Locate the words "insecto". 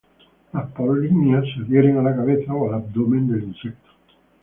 3.43-3.91